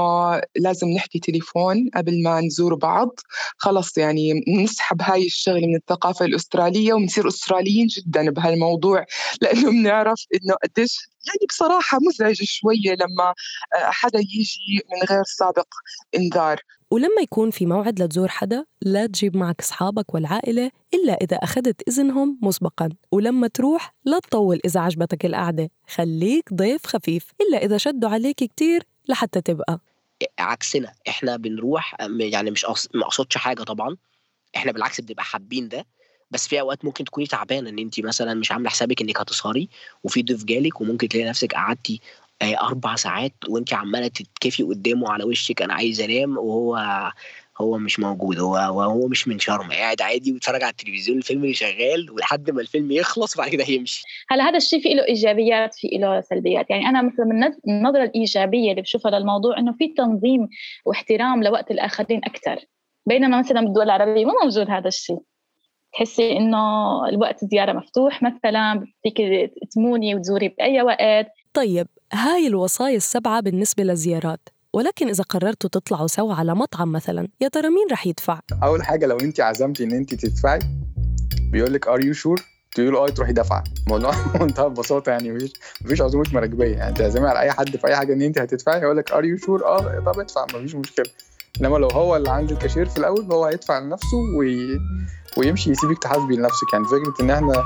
لازم 0.55 0.87
نحكي 0.89 1.19
تليفون 1.19 1.89
قبل 1.95 2.23
ما 2.23 2.41
نزور 2.41 2.75
بعض. 2.75 3.19
خلص 3.57 3.97
يعني 3.97 4.43
نسحب 4.63 5.01
هاي 5.01 5.25
الشغلة 5.25 5.67
من 5.67 5.75
الثقافة 5.75 6.25
الأسترالية 6.25 6.93
ونصير 6.93 7.27
أستراليين 7.27 7.87
جدا 7.87 8.31
بهالموضوع 8.31 9.05
لأنه 9.41 9.71
بنعرف 9.71 10.25
إنه 10.33 10.53
قديش 10.63 10.97
يعني 11.27 11.45
بصراحة 11.49 11.97
مزعج 12.09 12.35
شوية 12.43 12.95
لما 12.99 13.33
حدا 13.73 14.19
يجي 14.19 14.81
من 14.91 15.07
غير 15.09 15.23
سابق 15.23 15.67
إنذار. 16.15 16.61
ولما 16.91 17.21
يكون 17.21 17.51
في 17.51 17.65
موعد 17.65 18.01
لتزور 18.01 18.27
حدا 18.27 18.65
لا 18.81 19.05
تجيب 19.07 19.37
معك 19.37 19.59
أصحابك 19.59 20.13
والعائلة 20.13 20.71
إلا 20.93 21.13
إذا 21.13 21.37
أخذت 21.37 21.87
إذنهم 21.87 22.39
مسبقا. 22.41 22.89
ولما 23.11 23.47
تروح 23.47 23.93
لا 24.05 24.19
تطول 24.19 24.59
إذا 24.65 24.79
عجبتك 24.79 25.25
القعدة. 25.25 25.69
خليك 25.87 26.53
ضيف 26.53 26.85
خفيف 26.85 27.31
إلا 27.41 27.65
إذا 27.65 27.77
شدوا 27.77 28.09
عليك 28.09 28.35
كتير 28.35 28.83
لحتى 29.09 29.41
تبقى. 29.41 29.79
عكسنا 30.39 30.93
إحنا 31.07 31.37
بنروح 31.37 31.95
يعني 32.19 32.51
مش 32.51 32.65
ما 32.93 33.03
أقصدش 33.03 33.37
حاجة 33.37 33.63
طبعا. 33.63 33.97
إحنا 34.55 34.71
بالعكس 34.71 35.01
بنبقى 35.01 35.23
حابين 35.23 35.67
ده. 35.69 35.85
بس 36.31 36.47
في 36.47 36.59
أوقات 36.59 36.85
ممكن 36.85 37.03
تكوني 37.03 37.27
تعبانة 37.27 37.69
إن 37.69 37.79
انت 37.79 37.99
مثلا 37.99 38.33
مش 38.33 38.51
عاملة 38.51 38.69
حسابك 38.69 39.01
إنك 39.01 39.19
هتسهري 39.19 39.69
وفي 40.03 40.23
ضيف 40.23 40.43
جالك 40.43 40.81
وممكن 40.81 41.07
تلاقي 41.07 41.29
نفسك 41.29 41.53
قعدتي 41.53 42.01
أربع 42.43 42.95
ساعات 42.95 43.33
وانت 43.49 43.73
عمالة 43.73 44.07
تتكفي 44.07 44.63
قدامه 44.63 45.11
على 45.11 45.23
وشك 45.23 45.61
أنا 45.61 45.73
عايز 45.73 46.01
أنام 46.01 46.37
وهو 46.37 46.77
هو 47.61 47.77
مش 47.77 47.99
موجود 47.99 48.39
هو 48.39 48.55
هو 48.55 48.81
هو 48.81 49.07
مش 49.07 49.27
من 49.27 49.39
شرم 49.39 49.71
قاعد 49.71 50.01
عادي 50.01 50.31
ويتفرج 50.31 50.63
على 50.63 50.71
التلفزيون 50.71 51.17
الفيلم 51.17 51.43
اللي 51.43 51.53
شغال 51.53 52.11
ولحد 52.11 52.51
ما 52.51 52.61
الفيلم 52.61 52.91
يخلص 52.91 53.35
وبعد 53.35 53.49
كده 53.49 53.63
هيمشي 53.63 54.03
هلا 54.29 54.49
هذا 54.49 54.57
الشيء 54.57 54.81
في 54.81 54.93
له 54.93 55.05
إيجابيات 55.05 55.75
في 55.75 55.87
له 55.87 56.21
سلبيات. 56.21 56.69
يعني 56.69 56.85
أنا 56.85 57.01
مثلا 57.01 57.25
من 57.25 57.43
النظرة 57.67 58.03
الإيجابية 58.03 58.71
اللي 58.71 58.81
بشوفها 58.81 59.11
للموضوع 59.11 59.57
إنه 59.57 59.73
في 59.79 59.87
تنظيم 59.87 60.47
واحترام 60.85 61.43
لوقت 61.43 61.71
الآخرين 61.71 62.21
أكثر 62.23 62.59
بينما 63.05 63.39
مثلا 63.39 63.61
بالدول 63.61 63.83
العربية 63.83 64.25
ما 64.25 64.33
موجود 64.43 64.69
هذا 64.69 64.87
الشيء. 64.87 65.19
تحسي 65.93 66.37
إنه 66.37 66.59
الوقت 67.09 67.45
زيارة 67.45 67.73
مفتوح 67.73 68.23
مثلا 68.23 68.85
فيك 69.03 69.17
تموني 69.71 70.15
وتزوري 70.15 70.47
بأي 70.47 70.81
وقت. 70.81 71.27
طيب 71.53 71.87
هاي 72.13 72.47
الوصايا 72.47 72.97
السبعة 72.97 73.39
بالنسبة 73.39 73.83
للزيارات 73.83 74.49
ولكن 74.73 75.07
إذا 75.07 75.23
قررتوا 75.23 75.69
تطلعوا 75.69 76.07
سوا 76.07 76.33
على 76.33 76.55
مطعم 76.55 76.91
مثلا 76.91 77.27
يا 77.41 77.47
ترى 77.47 77.69
مين 77.69 77.87
رح 77.91 78.07
يدفع؟ 78.07 78.39
أول 78.63 78.83
حاجة 78.83 79.05
لو 79.05 79.17
أنت 79.17 79.39
عزمتي 79.39 79.83
إن 79.83 79.91
أنت 79.91 80.15
تدفعي 80.15 80.59
بيقول 81.51 81.73
لك 81.73 81.87
are 81.87 82.05
you 82.05 82.13
sure 82.13 82.41
تقول 82.75 82.95
آه 82.95 83.09
تروحي 83.09 83.33
دافعه 83.33 83.63
الموضوع 83.87 84.11
منتهى 84.41 84.65
البساطة 84.65 85.09
يعني 85.09 85.31
مفيش 85.31 85.53
مفيش 85.81 86.01
عزومة 86.01 86.25
مراكبيه 86.33 86.75
يعني. 86.75 86.93
تعزمي 86.93 87.27
على 87.27 87.39
أي 87.39 87.51
حد 87.51 87.77
في 87.77 87.87
أي 87.87 87.95
حاجة 87.95 88.13
إن 88.13 88.21
أنت 88.21 88.37
هتدفعي 88.37 88.81
يقول 88.81 88.97
لك 88.97 89.11
are 89.11 89.25
you 89.25 89.37
sure 89.37 89.65
آه 89.65 89.99
طب 89.99 90.19
ادفع 90.19 90.45
مفيش 90.45 90.75
مشكلة. 90.75 91.05
إنما 91.61 91.77
لو 91.77 91.87
هو 91.87 92.15
اللي 92.15 92.29
عند 92.29 92.51
الكاشير 92.51 92.85
في 92.85 92.97
الأول 92.97 93.31
هو 93.31 93.45
هيدفع 93.45 93.79
لنفسه 93.79 94.17
وي... 94.37 94.79
ويمشي 95.37 95.71
يسيبك 95.71 96.03
تحاسبي 96.03 96.35
لنفسك 96.35 96.73
يعني. 96.73 96.85
فكرة 96.85 97.13
إن 97.21 97.31
إحنا 97.31 97.63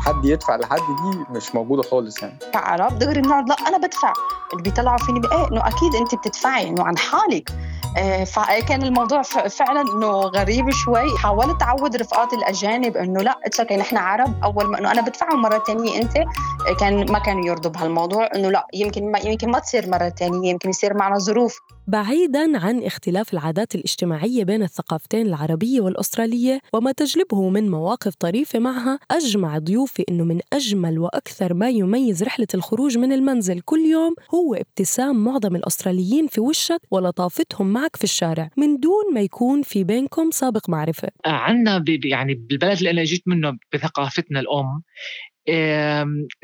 حد 0.00 0.24
يدفع 0.24 0.56
لحد 0.56 0.78
دي 0.78 1.18
مش 1.30 1.54
موجودة 1.54 1.82
خالص 1.82 2.22
يعني. 2.22 2.38
عرب 2.54 2.98
دغري 2.98 3.20
بنقعد 3.20 3.48
لا 3.48 3.56
أنا 3.68 3.78
بدفع. 3.78 4.12
اللي 4.52 4.62
بيطلعوا 4.62 4.98
فيني 4.98 5.20
إيه 5.32 5.48
إنه 5.48 5.60
أكيد 5.68 5.94
أنت 6.00 6.14
بتدفعي 6.14 6.68
إنه 6.68 6.82
عن 6.84 6.98
حالك. 6.98 7.50
آه، 7.98 8.24
فكان 8.24 8.82
الموضوع 8.82 9.22
ف- 9.22 9.38
فعلا 9.38 9.80
إنه 9.80 10.10
غريب 10.10 10.70
شوي. 10.70 11.18
حاولت 11.18 11.62
أعود 11.62 11.96
رفقاتي 11.96 12.36
الأجانب 12.36 12.96
إنه 12.96 13.22
لا 13.22 13.38
it's 13.46 13.60
okay 13.60 13.76
نحن 13.76 13.96
عرب. 13.96 14.34
أول 14.44 14.66
ما 14.66 14.78
إنه 14.78 14.90
أنا 14.92 15.00
بدفع 15.00 15.32
ومره 15.34 15.62
ثانية 15.66 16.02
أنت. 16.02 16.16
آه، 16.16 16.74
كان 16.80 17.12
ما 17.12 17.18
كانوا 17.18 17.46
يرضوا 17.46 17.70
بهالموضوع 17.70 18.28
إنه 18.34 18.50
لا 18.50 18.66
يمكن 18.74 19.12
ما 19.12 19.18
يمكن 19.18 19.50
ما 19.50 19.58
تصير 19.58 19.88
مرة 19.90 20.08
ثانية 20.08 20.50
يمكن 20.50 20.68
يصير 20.68 20.94
معنا 20.94 21.18
ظروف 21.18 21.58
بعيدا 21.86 22.58
عن 22.58 22.82
اختلاف 22.82 23.32
العادات 23.32 23.74
الاجتماعية 23.74 24.44
بين 24.44 24.62
الثقافتين 24.62 25.26
العربية 25.26 25.80
والأسترالية 25.80 26.60
وما 26.74 26.92
تجلبه 26.92 27.48
من 27.48 27.70
مواقف 27.70 28.14
طريفة 28.14 28.58
معها 28.58 28.98
أجمع 29.10 29.58
ضيوفي 29.58 30.04
أنه 30.08 30.24
من 30.24 30.40
أجمل 30.52 30.98
وأكثر 30.98 31.54
ما 31.54 31.68
يميز 31.68 32.22
رحلة 32.22 32.46
الخروج 32.54 32.98
من 32.98 33.12
المنزل 33.12 33.60
كل 33.60 33.78
يوم 33.80 34.14
هو 34.34 34.54
ابتسام 34.54 35.24
معظم 35.24 35.56
الأستراليين 35.56 36.26
في 36.26 36.40
وشك 36.40 36.80
ولطافتهم 36.90 37.72
معك 37.72 37.96
في 37.96 38.04
الشارع. 38.04 38.50
من 38.56 38.76
دون 38.80 39.14
ما 39.14 39.20
يكون 39.20 39.62
في 39.62 39.84
بينكم 39.84 40.30
سابق 40.30 40.70
معرفة. 40.70 41.08
عندنا 41.26 41.84
يعني 42.04 42.34
بالبلد 42.34 42.78
اللي 42.78 42.90
أنا 42.90 43.04
جيت 43.04 43.22
منه 43.26 43.58
بثقافتنا 43.72 44.40
الأم 44.40 44.66
آم، 44.66 44.82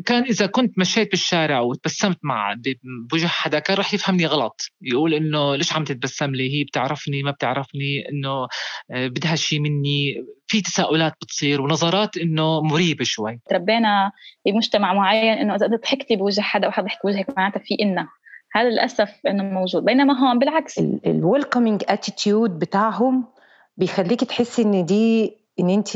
كان 0.06 0.22
إذا 0.22 0.46
كنت 0.46 0.78
مشيت 0.78 1.10
بالشارع 1.10 1.60
وتبسمت 1.60 2.18
مع 2.22 2.54
بوجه 3.10 3.26
حدا 3.26 3.58
كان 3.58 3.76
رح 3.76 3.94
يفهمني 3.94 4.26
غلط. 4.26 4.60
يقول 4.82 5.14
إنه 5.14 5.56
ليش 5.56 5.72
عم 5.72 5.84
تتبسم 5.84 6.34
لي؟ 6.34 6.58
هي 6.58 6.64
بتعرفني 6.64 7.22
ما 7.22 7.30
بتعرفني 7.30 8.08
إنه 8.08 8.48
آه، 8.90 9.06
بدها 9.08 9.36
شيء 9.36 9.60
مني. 9.60 10.24
في 10.46 10.60
تساؤلات 10.60 11.12
بتصير 11.22 11.60
ونظرات 11.60 12.16
إنه 12.16 12.60
مريبة 12.62 13.04
شوي. 13.04 13.40
تربينا 13.50 14.12
بمجتمع 14.46 14.94
معين 14.94 15.38
إنه 15.38 15.54
إذا 15.54 15.66
ضحكتي 15.66 16.16
بوجه 16.16 16.40
حدا 16.40 16.68
وحدا 16.68 16.86
ضحك 16.86 16.98
بوجهك 17.04 17.26
معناتها 17.36 17.60
في 17.60 17.74
إلنا 17.74 18.08
هذا 18.54 18.68
للأسف 18.68 19.10
إنه 19.28 19.42
موجود. 19.42 19.84
بينما 19.84 20.18
هون 20.18 20.38
بالعكس. 20.38 20.78
ال 21.06 21.14
welcoming 21.14 21.82
attitude 21.88 22.58
بتاعهم 22.58 23.24
بيخليكي 23.76 24.24
تحسي 24.24 24.62
إن 24.62 24.84
دي 24.84 25.36
إن 25.60 25.70
انت 25.70 25.88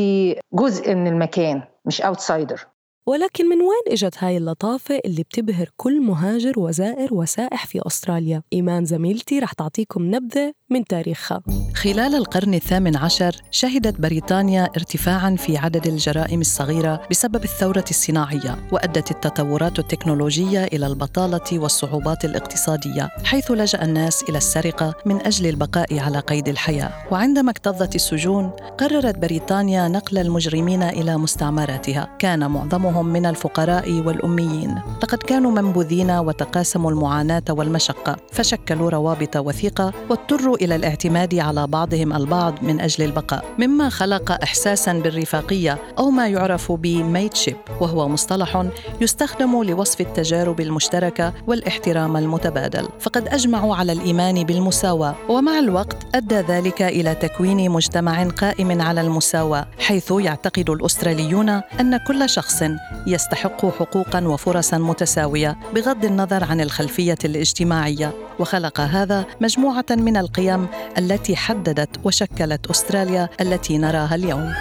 جزء 0.52 0.95
من 0.95 1.07
المكان 1.07 1.62
مش 1.87 2.00
outsider 2.00 2.66
ولكن 3.07 3.49
من 3.49 3.57
وين 3.61 3.83
إجت 3.88 4.14
هاي 4.19 4.37
اللطافة 4.37 5.00
اللي 5.04 5.23
بتبهر 5.23 5.71
كل 5.76 6.00
مهاجر 6.00 6.61
وزائر 6.61 7.14
وسائح 7.14 7.66
في 7.66 7.80
أستراليا؟ 7.87 8.42
إيمان 8.52 8.85
زميلتي 8.85 9.38
رح 9.38 9.52
تعطيكم 9.52 10.14
نبذة 10.14 10.52
من 10.72 10.84
تاريخها. 10.84 11.42
خلال 11.74 12.14
القرن 12.14 12.54
الثامن 12.54 12.96
عشر 12.96 13.36
شهدت 13.50 14.00
بريطانيا 14.00 14.64
ارتفاعا 14.76 15.36
في 15.38 15.56
عدد 15.58 15.86
الجرائم 15.86 16.40
الصغيرة 16.40 17.00
بسبب 17.10 17.44
الثورة 17.44 17.84
الصناعية 17.90 18.58
وأدت 18.72 19.10
التطورات 19.10 19.78
التكنولوجية 19.78 20.64
إلى 20.64 20.86
البطالة 20.86 21.58
والصعوبات 21.58 22.24
الاقتصادية 22.24 23.08
حيث 23.24 23.50
لجأ 23.50 23.82
الناس 23.82 24.22
إلى 24.22 24.38
السرقة 24.38 24.94
من 25.06 25.26
أجل 25.26 25.46
البقاء 25.46 25.98
على 25.98 26.18
قيد 26.18 26.48
الحياة. 26.48 26.92
وعندما 27.10 27.50
اكتظت 27.50 27.94
السجون 27.94 28.50
قررت 28.78 29.18
بريطانيا 29.18 29.88
نقل 29.88 30.18
المجرمين 30.18 30.82
إلى 30.82 31.16
مستعمراتها. 31.16 32.16
كان 32.18 32.50
معظمهم 32.50 33.06
من 33.06 33.26
الفقراء 33.26 33.92
والأميين. 33.92 34.74
لقد 35.02 35.18
كانوا 35.18 35.50
منبوذين 35.50 36.10
وتقاسموا 36.10 36.90
المعاناة 36.90 37.44
والمشقة 37.48 38.16
فشكلوا 38.32 38.90
روابط 38.90 39.36
وثيقة 39.36 39.92
واضطروا 40.10 40.60
إلى 40.62 40.76
الاعتماد 40.76 41.35
على 41.35 41.67
بعضهم 41.67 42.12
البعض 42.12 42.55
من 42.62 42.81
أجل 42.81 43.05
البقاء 43.05 43.45
مما 43.59 43.88
خلق 43.88 44.43
إحساسا 44.43 44.93
بالرفاقية 44.93 45.79
أو 45.99 46.11
ما 46.11 46.29
يعرف 46.29 46.73
بميتشيب 46.73 47.57
وهو 47.81 48.09
مصطلح 48.09 48.67
يستخدم 49.00 49.62
لوصف 49.62 50.00
التجارب 50.00 50.61
المشتركة 50.61 51.33
والاحترام 51.47 52.17
المتبادل. 52.17 52.88
فقد 53.00 53.29
أجمعوا 53.29 53.76
على 53.76 53.93
الإيمان 53.93 54.45
بالمساواة 54.45 55.14
ومع 55.29 55.59
الوقت 55.59 55.97
أدى 56.14 56.35
ذلك 56.35 56.83
إلى 56.83 57.14
تكوين 57.14 57.71
مجتمع 57.71 58.25
قائم 58.25 58.83
على 58.83 59.00
المساواة 59.00 59.67
حيث 59.79 60.12
يعتقد 60.19 60.71
الأستراليون 60.71 61.49
أن 61.49 61.97
كل 61.97 62.29
شخص 62.29 62.62
يستحق 63.07 63.67
حقوقا 63.67 64.26
وفرصا 64.26 64.79
متساوية 64.79 65.57
بغض 65.75 66.05
النظر 66.05 66.45
عن 66.45 66.61
الخلفية 66.61 67.19
الاجتماعية. 67.25 68.12
وخلق 68.38 68.81
هذا 68.81 69.25
مجموعة 69.40 69.85
من 69.90 70.17
القيم 70.17 70.50
التي 70.99 71.37
حددت 71.37 72.07
وشكلت 72.07 72.66
أستراليا 72.66 73.28
التي 73.40 73.78
نراها 73.78 74.14
اليوم. 74.14 74.52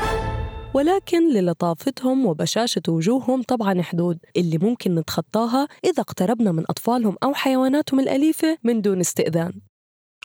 ولكن 0.73 1.33
للطافتهم 1.33 2.25
وبشاشة 2.25 2.81
وجوههم 2.87 3.41
طبعا 3.43 3.81
حدود 3.81 4.19
اللي 4.37 4.57
ممكن 4.57 4.95
نتخطاها 4.95 5.67
إذا 5.85 6.01
اقتربنا 6.01 6.51
من 6.51 6.63
أطفالهم 6.69 7.15
أو 7.23 7.33
حيواناتهم 7.33 7.99
الأليفة 7.99 8.57
من 8.63 8.81
دون 8.81 8.99
استئذان. 8.99 9.53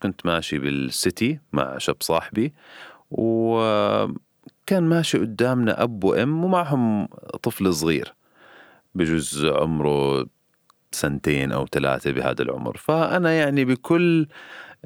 كنت 0.02 0.26
ماشي 0.26 0.59
بالسيتي 0.59 1.38
مع 1.52 1.78
شاب 1.78 1.97
صاحبي 2.00 2.54
وكان 3.11 4.83
ماشي 4.83 5.18
قدامنا 5.18 5.83
أب 5.83 6.04
وأم 6.04 6.44
ومعهم 6.44 7.06
طفل 7.42 7.75
صغير. 7.75 8.14
بجوز 8.94 9.44
عمره 9.44 10.26
سنتين 10.94 11.52
أو 11.52 11.66
ثلاثة 11.66 12.10
بهذا 12.10 12.42
العمر. 12.42 12.76
فأنا 12.76 13.32
يعني 13.32 13.64
بكل 13.64 14.26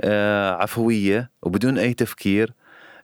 آه، 0.00 0.50
عفوية 0.52 1.30
وبدون 1.42 1.78
أي 1.78 1.94
تفكير 1.94 2.54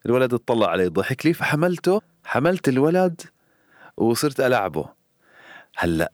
الولد 0.05 0.33
اطلع 0.33 0.69
علي 0.69 0.87
ضحك 0.87 1.25
لي 1.25 1.33
فحملته 1.33 2.01
حملت 2.23 2.67
الولد 2.67 3.21
وصرت 3.97 4.39
ألعبه. 4.39 4.89
هلأ 5.77 6.11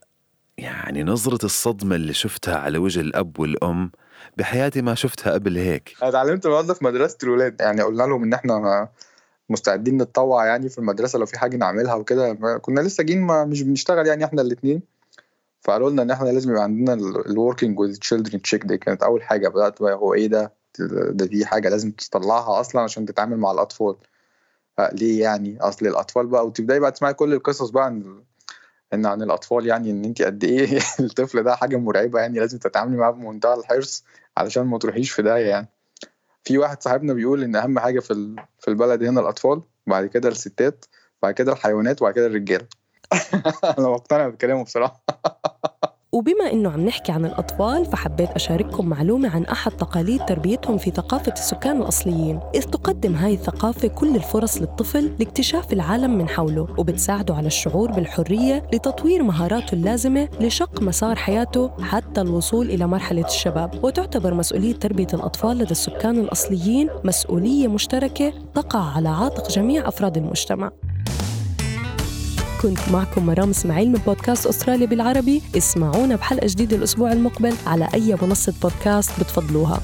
يعني 0.58 1.04
نظرة 1.04 1.46
الصدمة 1.46 1.96
اللي 1.96 2.14
شفتها 2.14 2.58
على 2.58 2.78
وجه 2.78 3.02
الأب 3.02 3.40
والأم 3.40 3.92
بحياتي 4.38 4.82
ما 4.82 4.96
شفتها 4.96 5.34
قبل 5.34 5.58
هيك. 5.58 5.96
أنا 6.02 6.10
اتعلمت 6.10 6.46
الموضوع 6.46 6.76
في 6.76 6.86
مدرسة 6.86 7.18
الولاد. 7.24 7.62
يعني 7.62 7.82
قلنا 7.82 8.04
لهم 8.04 8.24
إن 8.24 8.34
إحنا 8.34 8.90
مستعدين 9.50 9.98
نتطوع 9.98 10.46
يعني 10.46 10.70
في 10.70 10.78
المدرسة 10.78 11.20
لو 11.20 11.26
في 11.26 11.40
حاجة 11.40 11.58
نعملها 11.58 11.96
وكده. 11.96 12.34
كنا 12.62 12.82
لسه 12.82 13.04
جايين 13.04 13.48
مش 13.48 13.62
بنشتغل 13.62 14.08
يعني 14.08 14.26
إحنا 14.26 14.42
الاثنين 14.42 14.82
فقالوا 15.62 15.90
لنا 15.90 16.02
إن 16.02 16.12
إحنا 16.12 16.30
لازم 16.30 16.52
يبقى 16.52 16.64
عندنا 16.64 16.94
ال 17.26 17.33
Working 17.33 17.80
with 17.80 17.96
Children 17.96 18.42
Check 18.42 18.64
دي 18.66 18.78
كانت 18.78 19.04
أول 19.04 19.24
حاجة 19.24 19.48
بدأت 19.48 19.82
بقى 19.82 19.94
هو 19.96 20.14
إيه 20.14 20.28
ده؟ 20.28 20.54
ده 21.12 21.26
دي 21.26 21.46
حاجة 21.46 21.70
لازم 21.70 21.92
تطلعها 21.92 22.60
أصلا 22.60 22.82
عشان 22.82 23.06
تتعامل 23.06 23.38
مع 23.38 23.52
الأطفال. 23.52 23.96
آه، 24.80 24.90
ليه 24.94 25.22
يعني؟ 25.22 25.58
أصل 25.62 25.88
الأطفال 25.88 26.28
بقى 26.28 26.48
وتبدأي 26.48 26.80
بقى 26.80 26.92
تسمعي 26.92 27.14
كل 27.14 27.34
القصص 27.34 27.70
بقى 27.70 27.86
عن 27.86 28.24
إن 28.94 29.06
عن 29.06 29.22
الأطفال 29.22 29.68
يعني 29.68 29.92
إن 29.92 30.06
انت 30.06 30.22
قد 30.22 30.44
إيه 30.44 30.80
الطفل 31.00 31.44
ده 31.44 31.56
حاجة 31.56 31.78
مرعبة 31.78 32.20
يعني 32.20 32.40
لازم 32.40 32.58
تتعاملي 32.58 32.98
معاه 32.98 33.12
بمنتهى 33.12 33.54
الحرص 33.54 34.04
علشان 34.38 34.64
ما 34.64 34.78
تروحيش 34.78 35.12
في 35.12 35.22
داهية 35.22 35.46
يعني. 35.46 35.68
في 36.44 36.58
واحد 36.58 36.84
صاحبنا 36.84 37.14
بيقول 37.14 37.44
إن 37.44 37.56
أهم 37.56 37.80
حاجة 37.80 38.00
في 38.00 38.36
في 38.60 38.68
البلد 38.68 39.04
هنا 39.04 39.22
الأطفال 39.22 39.62
بعد 39.88 40.06
كده 40.06 40.30
الستات 40.30 40.86
بعد 41.24 41.34
كده 41.34 41.52
الحيوانات 41.54 42.02
وبعد 42.02 42.14
كده 42.14 42.26
الرجالة. 42.28 42.68
أنا 43.80 43.88
مقتنع 43.88 44.28
بكلامه 44.28 44.64
بصراحة. 44.64 45.02
وبما 46.14 46.52
إنه 46.52 46.70
عم 46.70 46.86
نحكي 46.86 47.12
عن 47.12 47.26
الأطفال 47.26 47.86
فحبيت 47.86 48.30
أشارككم 48.30 48.86
معلومة 48.90 49.36
عن 49.36 49.46
أحد 49.46 49.72
تقاليد 49.72 50.26
تربيتهم 50.26 50.78
في 50.78 50.92
ثقافة 50.92 51.32
السكان 51.32 51.82
الأصليين. 51.82 52.40
إذ 52.56 52.64
تقدم 52.64 53.16
هاي 53.16 53.34
الثقافة 53.34 53.88
كل 53.88 54.16
الفرص 54.16 54.58
للطفل 54.58 55.16
لاكتشاف 55.20 55.74
العالم 55.74 56.18
من 56.18 56.30
حوله 56.30 56.68
وبتساعده 56.78 57.36
على 57.36 57.48
الشعور 57.48 57.92
بالحرية 57.92 58.64
لتطوير 58.74 59.24
مهاراته 59.24 59.74
اللازمة 59.76 60.30
لشق 60.40 60.82
مسار 60.82 61.16
حياته 61.16 61.72
حتى 61.82 62.22
الوصول 62.22 62.70
إلى 62.70 62.88
مرحلة 62.88 63.26
الشباب. 63.26 63.84
وتعتبر 63.84 64.34
مسؤولية 64.34 64.74
تربية 64.74 65.08
الأطفال 65.14 65.58
لدى 65.58 65.72
السكان 65.72 66.20
الأصليين 66.20 66.90
مسؤولية 67.04 67.68
مشتركة 67.68 68.34
تقع 68.56 68.96
على 68.96 69.10
عاتق 69.10 69.50
جميع 69.50 69.88
أفراد 69.88 70.18
المجتمع. 70.18 70.72
كنت 72.62 72.80
معكم 72.92 73.26
مرام 73.26 73.50
إسماعيل 73.50 73.88
من 73.92 74.00
بودكاست 74.06 74.48
أستراليا 74.48 74.86
بالعربي. 74.86 75.42
اسمعونا 75.58 76.16
بحلقة 76.16 76.48
جديدة 76.48 76.78
الأسبوع 76.78 77.12
المقبل 77.12 77.54
على 77.68 77.88
أي 77.94 78.16
منصة 78.22 78.54
بودكاست 78.62 79.20
بتفضلوها. 79.20 79.82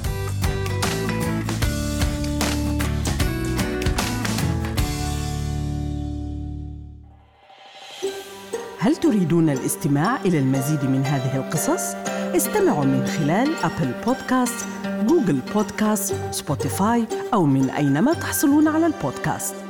هل 8.79 8.96
تريدون 8.96 9.50
الاستماع 9.50 10.22
إلى 10.22 10.39
المزيد 10.39 10.84
من 10.84 11.03
هذه 11.05 11.38
القصص؟ 11.38 11.96
استمعوا 12.36 12.86
من 12.86 13.05
خلال 13.05 13.55
أبل 13.63 13.91
بودكاست، 14.05 14.65
جوجل 15.07 15.39
بودكاست، 15.53 16.15
سبوتيفاي 16.31 17.07
أو 17.34 17.46
من 17.46 17.69
أينما 17.69 18.13
تحصلون 18.13 18.67
على 18.67 18.86
البودكاست. 18.86 19.66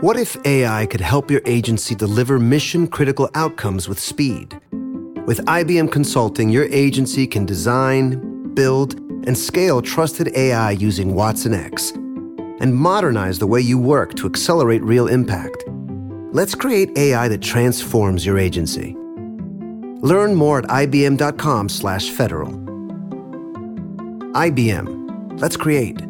What 0.00 0.16
if 0.16 0.36
AI 0.44 0.86
could 0.86 1.00
help 1.00 1.28
your 1.28 1.40
agency 1.44 1.96
deliver 1.96 2.38
mission 2.38 2.86
critical 2.86 3.28
outcomes 3.34 3.88
with 3.88 3.98
speed? 3.98 4.56
With 5.26 5.44
IBM 5.46 5.90
Consulting, 5.90 6.50
your 6.50 6.66
agency 6.66 7.26
can 7.26 7.44
design, 7.44 8.54
build, 8.54 8.94
and 9.26 9.36
scale 9.36 9.82
trusted 9.82 10.36
AI 10.36 10.70
using 10.70 11.16
Watson 11.16 11.52
X 11.52 11.90
and 11.90 12.72
modernize 12.76 13.40
the 13.40 13.48
way 13.48 13.60
you 13.60 13.76
work 13.76 14.14
to 14.14 14.28
accelerate 14.28 14.84
real 14.84 15.08
impact. 15.08 15.64
Let's 16.30 16.54
create 16.54 16.96
AI 16.96 17.26
that 17.26 17.42
transforms 17.42 18.24
your 18.24 18.38
agency. 18.38 18.94
Learn 20.00 20.36
more 20.36 20.60
at 20.60 20.66
ibm.com/federal. 20.66 22.52
IBM. 24.32 25.40
Let's 25.40 25.56
create. 25.56 26.00